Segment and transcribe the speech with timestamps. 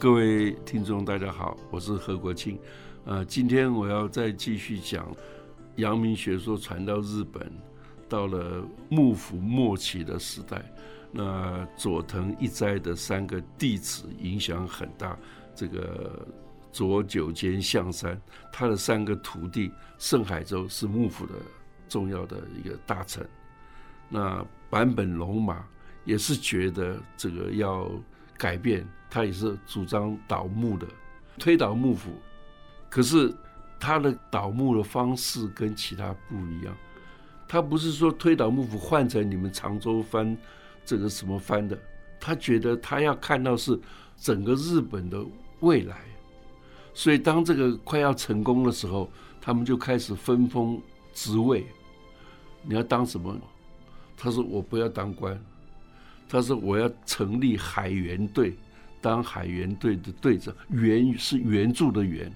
[0.00, 2.56] 各位听众，大家好，我是何国庆。
[3.04, 5.12] 呃，今天我要再继续讲
[5.74, 7.50] 阳明学说传到日本，
[8.08, 10.64] 到了幕府末期的时代，
[11.10, 15.18] 那佐藤一斋的三个弟子影响很大。
[15.52, 16.24] 这个
[16.70, 18.20] 佐久间象山，
[18.52, 21.32] 他的三个徒弟盛海洲是幕府的
[21.88, 23.28] 重要的一个大臣。
[24.08, 25.66] 那坂本龙马
[26.04, 27.90] 也是觉得这个要
[28.38, 28.88] 改变。
[29.10, 30.86] 他也是主张倒幕的，
[31.38, 32.10] 推倒幕府，
[32.90, 33.34] 可是
[33.80, 36.76] 他的倒幕的方式跟其他不一样。
[37.48, 40.36] 他不是说推倒幕府换成你们常州藩
[40.84, 41.78] 这个什么藩的，
[42.20, 43.80] 他觉得他要看到是
[44.18, 45.24] 整个日本的
[45.60, 45.96] 未来。
[46.92, 50.78] 所以当这个快要成功的时候，他们就开始分封
[51.14, 51.66] 职位。
[52.62, 53.34] 你要当什么？
[54.18, 55.42] 他说我不要当官，
[56.28, 58.54] 他说我要成立海员队。
[59.00, 62.30] 当海员队的队长，援是援助的援，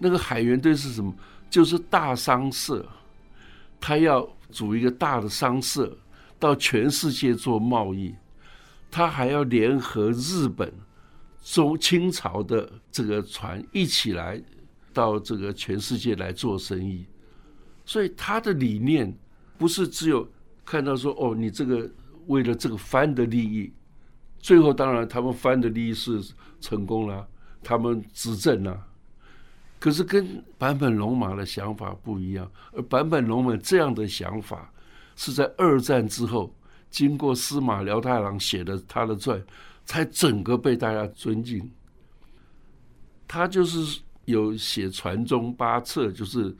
[0.00, 1.14] 那个海员队是什么？
[1.48, 2.84] 就是大商社，
[3.80, 5.96] 他要组一个大的商社，
[6.40, 8.12] 到全世界做贸易，
[8.90, 10.72] 他还要联合日本、
[11.40, 14.42] 中清朝的这个船一起来
[14.92, 17.06] 到这个全世界来做生意，
[17.84, 19.16] 所以他的理念
[19.56, 20.28] 不是只有
[20.64, 21.88] 看到说哦，你这个
[22.26, 23.72] 为了这个藩的利益。
[24.38, 26.20] 最后，当然他们藩的利益是
[26.60, 27.26] 成功了，
[27.62, 28.86] 他们执政了。
[29.78, 34.72] 可是跟坂本龙马的想法不一样，而坂本龙马这样的想法
[35.16, 36.54] 是在二战之后，
[36.90, 39.40] 经过司马辽太郎写的他的传，
[39.84, 41.70] 才整个被大家尊敬。
[43.26, 46.54] 他就是有写传中八策，就是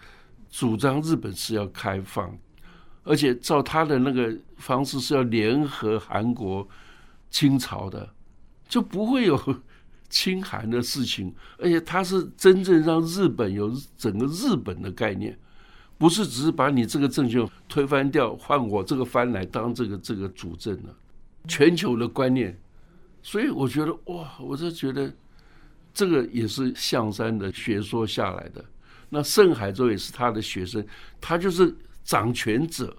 [0.50, 2.36] 主张日本是要开放，
[3.04, 6.66] 而且照他的那个方式是要联合韩国。
[7.32, 8.06] 清朝的
[8.68, 9.62] 就不会有
[10.10, 15.34] 清韩的事情，而且他是真正让日本有整个日本的概念，
[15.96, 20.94] 不是只是把你这个政权推翻掉，换我这个藩来当这个这个主政的
[21.48, 22.54] 全球的观念。
[23.22, 25.10] 所以我觉得哇，我就觉得
[25.94, 28.62] 这个也是象山的学说下来的。
[29.08, 30.86] 那盛海洲也是他的学生，
[31.18, 31.74] 他就是
[32.04, 32.94] 掌权者，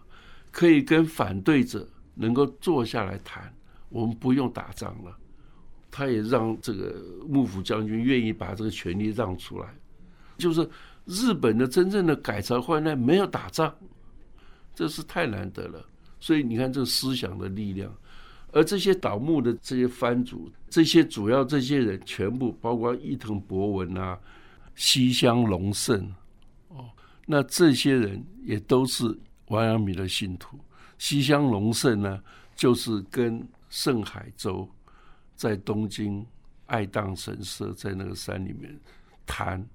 [0.54, 3.54] 可以跟反对者能够坐下来谈。
[3.90, 5.16] 我们不用打仗了，
[5.92, 6.96] 他也让这个
[7.28, 9.68] 幕府将军愿意把这个权利让出来，
[10.38, 10.68] 就是
[11.06, 13.72] 日本的真正的改朝换代没有打仗，
[14.74, 15.86] 这是太难得了。
[16.20, 17.94] 所以你看这个思想的力量，
[18.52, 24.18] 而这些倒幕的这些藩主，这些主要这些人全部包括伊藤博文啊、
[24.74, 26.12] 西乡隆盛
[26.70, 26.90] 哦，
[27.28, 29.16] 那这些人也都是
[29.48, 30.60] 王阳明的信徒。
[30.98, 32.24] 西乡隆盛呢，
[32.56, 34.70] 就是跟盛海洲
[35.36, 36.26] 在东京
[36.68, 38.80] 爱宕神社，在那个山里面
[39.26, 39.66] 谈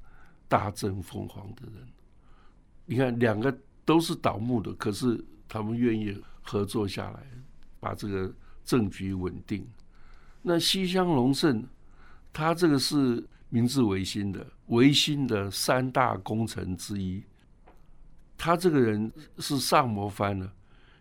[0.49, 1.87] 大政凤凰的人，
[2.87, 7.27] 你看两个都是倒幕的，可是他们愿意合作下来，
[7.79, 8.33] 把这个
[8.65, 9.67] 政局稳定。
[10.41, 11.63] 那西乡隆盛，
[12.33, 17.23] 他这个是明治维新的维新的三大功臣之一，
[18.39, 20.51] 他这个人是上模藩的，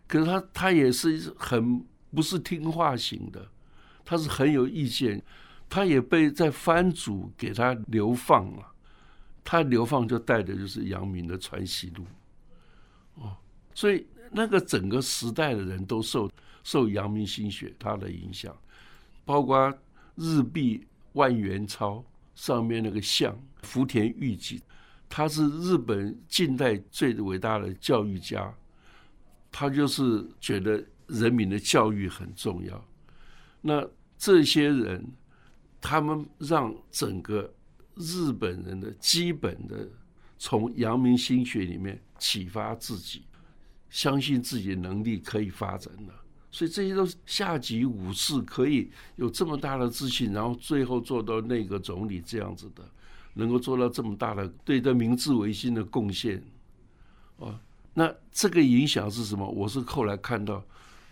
[0.05, 1.85] 可是他他也是很。
[2.09, 3.45] 不是听话型的，
[4.05, 5.21] 他是很有意见，
[5.69, 8.65] 他也被在藩主给他流放了，
[9.43, 12.05] 他流放就带的就是杨明的传习录，
[13.15, 13.35] 哦，
[13.75, 16.31] 所以那个整个时代的人都受
[16.63, 18.55] 受阳明心学他的影响，
[19.25, 19.77] 包括
[20.15, 22.03] 日币万元钞
[22.35, 24.63] 上面那个像福田裕吉，
[25.09, 28.53] 他是日本近代最伟大的教育家，
[29.51, 30.83] 他就是觉得。
[31.09, 32.85] 人民的教育很重要。
[33.61, 33.87] 那
[34.17, 35.09] 这些人，
[35.79, 37.49] 他们让整个
[37.95, 39.87] 日本人的基本的
[40.37, 43.23] 从阳明心学里面启发自己，
[43.89, 46.13] 相信自己的能力可以发展了。
[46.51, 52.83] 所以这些都是下级武士可以有这么大的自信，然后最后做到内阁总理这样子的，
[53.33, 56.41] 能够做到这么大的对的明治维新的贡献。
[57.37, 57.59] 哦，
[57.93, 59.47] 那这个影响是什么？
[59.47, 60.63] 我是后来看到。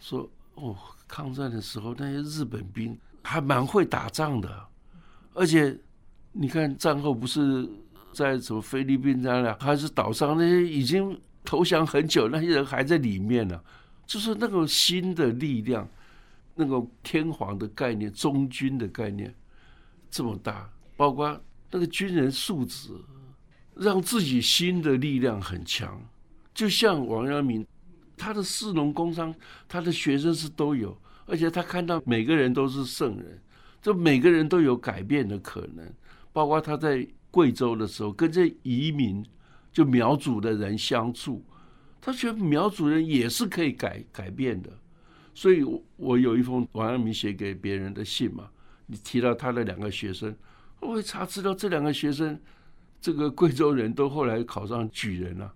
[0.01, 0.75] 说哦，
[1.07, 4.68] 抗战的时候那些日本兵还蛮会打仗的，
[5.33, 5.75] 而且
[6.31, 7.68] 你看战后不是
[8.13, 13.59] 在什么菲律宾那里，还是岛上那些已经投降很久那些人还在里面呢，
[14.06, 15.88] 就是那个新的力量，
[16.56, 19.34] 那个天皇的概念、中军的概念
[20.10, 21.42] 这么大，包括
[21.72, 22.90] 那个军人素质，
[23.75, 26.02] 让自己新的力量很强，
[26.54, 27.66] 就像王阳明。
[28.18, 29.36] 他的士农工商，
[29.68, 33.42] 他的学生是都有，而且他看到每个人都是圣人，
[33.81, 35.86] 就每个人都有改变的可能，
[36.31, 39.22] 包括他在贵州的时候跟这移民
[39.69, 41.44] 就苗族的人相处，
[42.06, 44.69] 他觉得苗族人也是可以改改变的。
[45.34, 48.48] 所以，我我有一封王阳明写给别人的信嘛，
[48.86, 50.36] 你提到他的两个学生，
[50.81, 52.40] 我一查知道这两个学生，
[53.02, 55.52] 这个贵州人都后来考上举人了，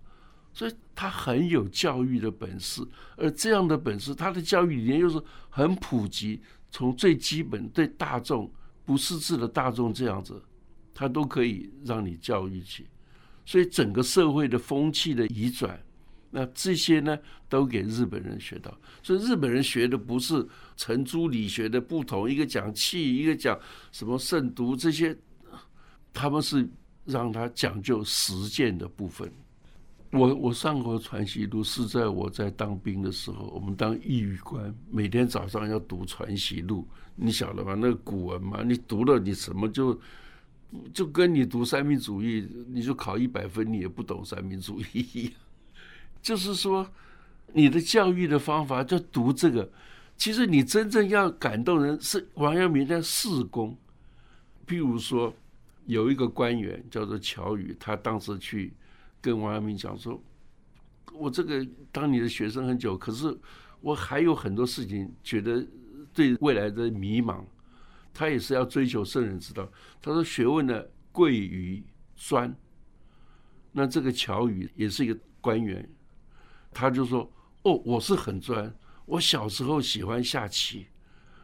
[0.52, 2.82] 所以他很有教育的本事，
[3.16, 6.40] 而这样的本事，他的教育理念又是很普及。
[6.72, 8.52] 从最基本对大众
[8.84, 10.42] 不识字的大众这样子，
[10.92, 12.88] 他都可以让你教育起，
[13.46, 15.80] 所以整个社会的风气的移转，
[16.30, 17.18] 那这些呢
[17.48, 18.76] 都给日本人学到。
[19.02, 20.46] 所以日本人学的不是
[20.76, 23.58] 程朱理学的不同，一个讲气，一个讲
[23.92, 25.16] 什么慎独这些，
[26.12, 26.68] 他们是
[27.04, 29.30] 让他讲究实践的部分。
[30.12, 36.84] 我我上过传习录是在我在当兵的时候，我们当义语官，每天早上要读传习录，
[37.14, 37.74] 你晓得吧？
[37.74, 39.96] 那个古文嘛，你读了你什么就
[40.92, 45.32] 就跟你读三民主义，你就考一百分，你也不懂三民主义一样。
[46.22, 46.90] 就是说，
[47.52, 49.70] 你的教育的方法就读这个，
[50.16, 53.76] 其实你真正要感动人是王阳明的事功。
[54.66, 55.34] 譬如说，
[55.86, 58.72] 有一个官员叫做乔宇，他当时去。
[59.22, 60.18] 跟王阳明讲说
[61.12, 61.62] ：“我这个
[61.92, 63.38] 当你的学生很久，可是
[63.82, 65.62] 我还有很多事情，觉得
[66.14, 67.44] 对未来的迷茫。
[68.14, 69.70] 他也是要追求圣人之道。
[70.00, 70.82] 他说学问呢
[71.12, 71.84] 贵于
[72.16, 72.56] 专。
[73.72, 75.86] 那这个乔宇也是一个官员，
[76.72, 77.30] 他就说：
[77.62, 78.74] 哦，我是很专。
[79.06, 80.86] 我小时候喜欢下棋，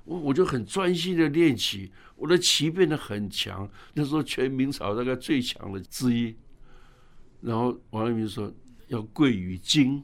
[0.05, 3.69] 我我就很专心的练棋，我的棋变得很强。
[3.93, 6.35] 那时候全明朝大概最强的之一。”
[7.43, 8.53] 然后王阳明说
[8.89, 10.03] 要贵于精，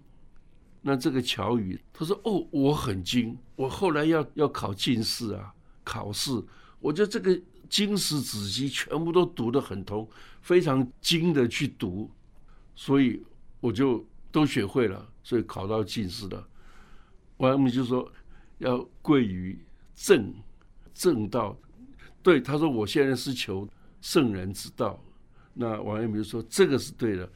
[0.81, 5.53] 那这个乔宇他说哦我很精，我后来要要考进士啊
[5.83, 6.31] 考试，
[6.79, 10.09] 我觉得这个经史子集全部都读得很通，
[10.41, 12.11] 非常精的去读，
[12.75, 13.23] 所以
[13.61, 16.49] 我就都学会了，所以考到进士了。
[17.39, 18.11] 王阳明就说
[18.59, 19.59] 要贵于
[19.95, 20.33] 正
[20.95, 21.57] 正道，
[22.23, 23.69] 对他说我现在是求
[24.01, 25.03] 圣人之道。
[25.55, 27.31] 那王阳明说：“这个是对的，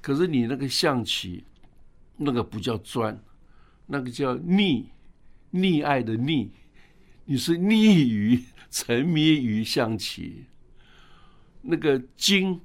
[0.00, 1.44] 可是你那个象棋，
[2.16, 3.20] 那个不叫专，
[3.86, 4.86] 那个叫溺，
[5.52, 6.48] 溺爱的溺，
[7.24, 10.44] 你是溺于沉迷于象棋。
[11.60, 12.58] 那个精，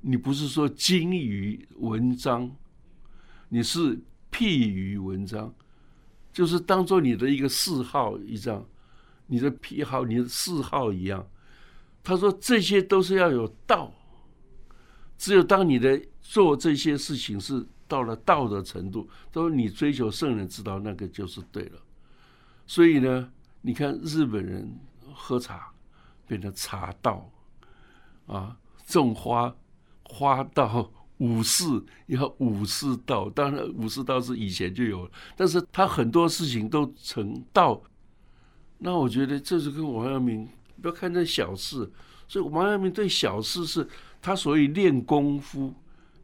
[0.00, 2.50] 你不是说精于文章，
[3.50, 4.00] 你是
[4.30, 5.54] 癖于文章，
[6.32, 8.64] 就是当做你的一个嗜好一样，
[9.26, 11.28] 你的癖好、你的嗜好一样。
[12.02, 13.92] 他说这些都是要有道。”
[15.18, 21.82] 只有当你的做这些事情是到了道的程度，都你追求圣人之道，那个就是对了。
[22.66, 23.30] 所以呢，
[23.60, 24.78] 你看日本人
[25.12, 25.70] 喝茶
[26.26, 27.30] 变成茶道
[28.26, 28.56] 啊，
[28.86, 29.54] 种花
[30.04, 31.64] 花道，武士
[32.08, 33.30] 要武士道。
[33.30, 37.80] 当然，武士道是以前就有了，但是他很多事情都成道。
[38.76, 40.46] 那我觉得这是跟王阳明
[40.82, 41.90] 不要看这小事，
[42.28, 43.88] 所以王阳明对小事是。
[44.22, 45.72] 他所以练功夫，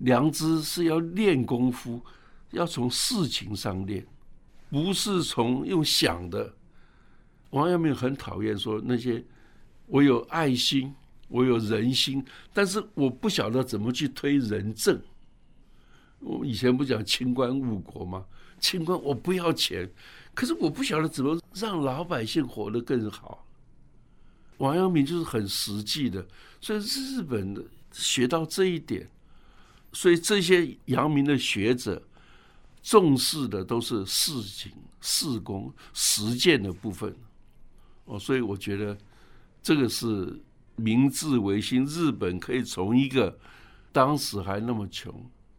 [0.01, 1.99] 良知是要练功夫，
[2.51, 4.07] 要从事情上练，
[4.69, 6.55] 不是从用想的。
[7.53, 9.25] 王阳明很讨厌说那些
[9.87, 10.95] 我有爱心，
[11.29, 15.01] 我有人心，但是我不晓得怎么去推人政。
[16.21, 18.25] 我以前不讲清官误国吗？
[18.61, 19.91] 清官我不要钱，
[20.35, 23.47] 可是我不晓得怎么让老百姓活得更好。
[24.59, 26.27] 王阳明就是很实际的，
[26.61, 27.63] 所以日本的。
[27.93, 29.09] 学到这一点，
[29.91, 32.03] 所以这些阳明的学者
[32.83, 37.17] 重视的都是事情、事功、实践的部分。
[38.05, 38.95] 哦，所以我觉得
[39.63, 40.39] 这个是
[40.77, 43.37] 明治维新，日本可以从一个
[43.93, 45.13] 当时还那么穷，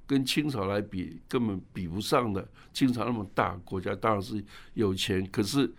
[0.06, 4.44] 跟清朝来比根本比不上的，清朝那么大国家当然是
[4.74, 5.72] 有钱，可是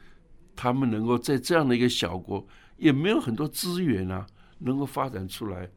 [0.54, 4.26] 他们能够在这样的一个小国，也没有很多资源啊，
[4.58, 5.68] 能够发展出来。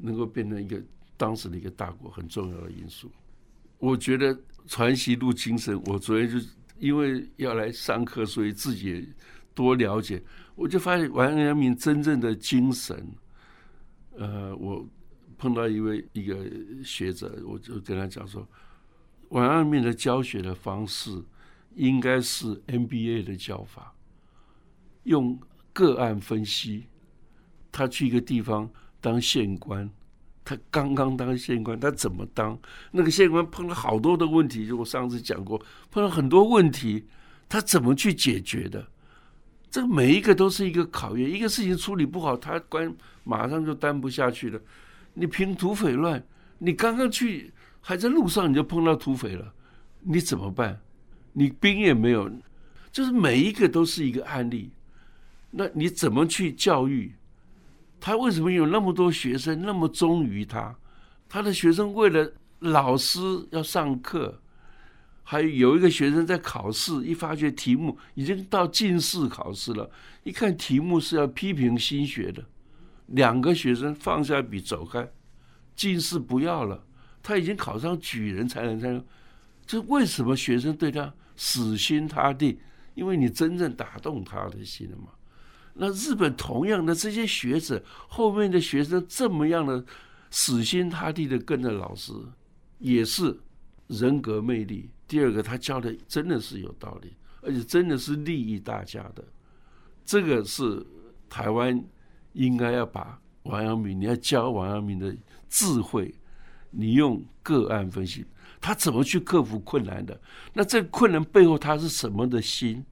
[0.00, 0.80] 能够变成一个
[1.16, 3.10] 当时的一个大国很重要的因素，
[3.78, 4.38] 我觉得
[4.68, 5.76] 传习录精神。
[5.86, 6.38] 我昨天就
[6.78, 9.12] 因为要来上课，所以自己
[9.56, 10.22] 多了解，
[10.58, 13.06] 我就发现王阳明真正的精神。
[14.16, 14.84] 呃，我
[15.38, 16.34] 碰到一位一个
[16.82, 18.44] 学者，我就跟他讲说，
[19.28, 21.22] 王阳明的教学的方式
[21.76, 23.94] 应该是 MBA 的教法，
[25.04, 25.38] 用
[25.72, 26.86] 个案分析。
[27.70, 28.68] 他去一个地方。
[29.00, 29.88] 当县官，
[30.44, 32.58] 他刚刚当县官，他怎么当？
[32.90, 37.06] 那个县官碰了好多的问题，就我上次讲过，碰了很多问题，
[37.48, 38.84] 他怎么去解决的？
[39.70, 41.30] 这个每一个都是一个考验。
[41.30, 42.94] 一个事情处理不好，他关
[43.24, 44.60] 马上就担不下去了。
[45.14, 46.22] 你凭土匪乱，
[46.58, 49.52] 你刚刚去还在路上你就碰到土匪了，
[50.00, 50.80] 你怎么办？
[51.32, 52.30] 你兵也没有，
[52.90, 54.70] 就是每一个都是一个案例。
[55.50, 57.14] 那你怎么去教育
[58.00, 58.16] 他？
[58.16, 60.76] 为什么有那么多学生那么忠于他？
[61.28, 63.18] 他的学生为了老师
[63.50, 64.40] 要上课，
[65.30, 69.90] 还有一个学生在考试，一发觉题目已经到进士考试了，
[70.22, 72.42] 一看题目是要批评新学的，
[73.08, 75.06] 两个学生放下笔走开，
[75.76, 76.82] 进士不要了，
[77.22, 79.04] 他已经考上举人才能参。
[79.66, 82.58] 这为什么学生对他死心塌地？
[82.94, 85.08] 因为你真正打动他的心了嘛。
[85.74, 89.84] 那日本同样的这些学者，后面的学生这么样的。
[90.30, 92.12] 死心塌地的跟着老师，
[92.78, 93.38] 也是
[93.88, 94.88] 人格魅力。
[95.06, 99.24] 第二个，他教的真的是有道理，而且真的是利益大家的。
[100.04, 100.86] 这个是
[101.28, 101.84] 台湾
[102.32, 105.14] 应该要把王阳明，你要教王阳明的
[105.48, 106.14] 智慧，
[106.70, 108.24] 你用个案分析，
[108.60, 110.18] 他怎么去克服困难的？
[110.52, 112.84] 那这困难背后他是什么的心？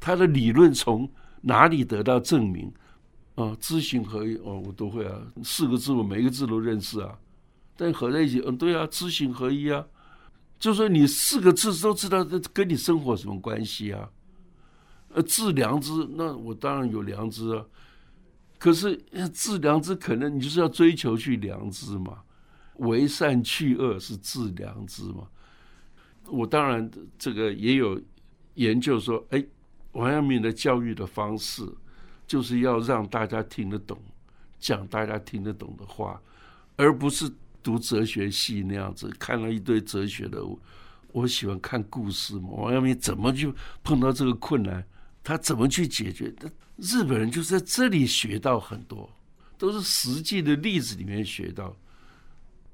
[0.00, 1.10] 他的理论从
[1.42, 2.72] 哪里得到证明？
[3.34, 7.18] 啊，知行合一哦，我都会啊，四个字我每一个字都认识啊。
[7.76, 9.86] 但合在一起，嗯，对啊，知行合一啊，
[10.58, 14.08] 就说你四个字都知道，这跟你生活什么关系啊？
[15.14, 17.64] 呃，治良知，那我当然有良知啊。
[18.58, 18.96] 可是
[19.32, 22.22] 治良知，可能你就是要追求去良知嘛，
[22.76, 25.28] 为善去恶是治良知嘛。
[26.26, 28.00] 我当然这个也有
[28.54, 29.44] 研究说，哎，
[29.92, 31.66] 王阳明的教育的方式。
[32.26, 33.98] 就是要让大家听得懂，
[34.58, 36.20] 讲大家听得懂的话，
[36.76, 37.26] 而不是
[37.68, 40.42] 读哲学系那样子看了一堆哲学的。
[41.12, 42.48] 我喜欢看故事嘛。
[42.52, 43.52] 王阳明怎么去
[43.84, 44.82] 碰到这个困难，
[45.22, 46.32] 他怎么去解决？
[46.78, 49.10] 日本人就是在这里学到很多，
[49.58, 51.76] 都是实际的例子里面学到。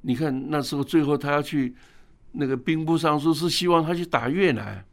[0.01, 1.75] 你看那时候最后他要去
[2.31, 4.85] 那个兵部尚书，是希望他去打越南，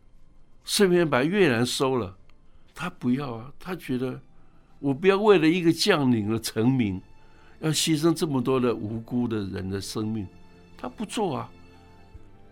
[0.63, 2.17] 顺便把越南收了。
[2.73, 4.19] 他不要啊，他觉得。
[4.79, 6.99] 我不要为了一个将领而成名，
[7.61, 10.27] 要牺牲这么多的无辜的人的生命，
[10.77, 11.49] 他不做啊。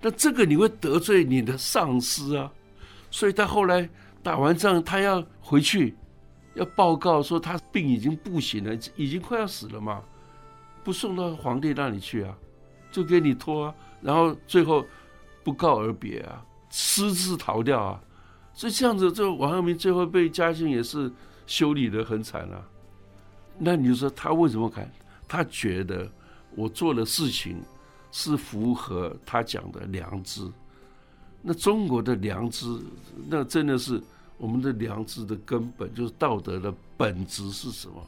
[0.01, 2.51] 那这个你会得罪你的上司啊，
[3.11, 3.89] 所以他后来
[4.23, 5.95] 打完仗，他要回去，
[6.53, 10.01] 要报告说他病已经不行了，已经快要死了嘛，
[10.83, 12.33] 不送到皇帝那里去啊，
[12.91, 14.85] 就给你拖，然后最后
[15.43, 18.01] 不告而别啊，私自逃掉啊，
[18.53, 21.11] 所以这样子，这王阳明最后被嘉靖也是。
[21.49, 22.63] 修理的很惨啊，
[23.59, 24.89] 那你说他为什么敢？
[25.27, 26.09] 他觉得
[26.55, 27.61] 我做的事情
[28.11, 30.49] 是符合他讲的良知。
[31.41, 32.79] 那中国的良知，
[33.27, 34.01] 那真的是
[34.37, 38.01] 我们的良知的根本，就是道德的本质是什么？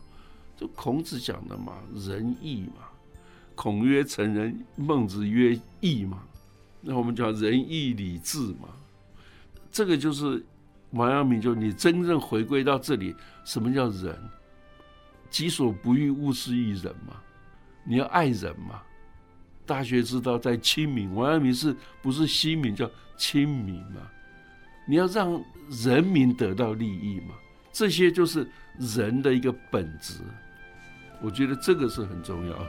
[0.57, 2.87] 就孔子讲的嘛，仁义嘛。
[3.53, 6.23] 孔曰：“成人。”孟子曰：“义嘛。”
[6.81, 8.69] 那我们讲仁义礼智嘛，
[9.71, 10.43] 这个就是。
[10.93, 13.15] 王阳明就你真正回归到这里，
[13.45, 14.13] 什么叫仁？
[15.31, 17.15] 己所不欲，勿施于人嘛。
[17.83, 18.83] 你要爱人嘛。
[19.65, 22.75] 大学之道在亲民，王阳明是不是西民？
[22.75, 24.01] 叫亲民嘛。
[24.87, 27.33] 你要让人民得到利益嘛。
[27.71, 28.45] 这些就是
[28.77, 30.15] 人的一个本质。
[31.21, 32.67] 我觉得这个是很重要。